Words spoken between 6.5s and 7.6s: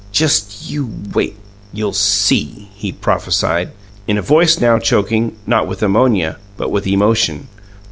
but with emotion.